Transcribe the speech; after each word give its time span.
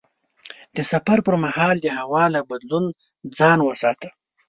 د 0.75 0.77
سفر 0.91 1.17
پر 1.27 1.35
مهال 1.43 1.75
د 1.81 1.87
هوا 1.99 2.25
له 2.33 2.39
بدلون 2.49 2.85
ځان 3.37 3.59
وساته. 3.63 4.09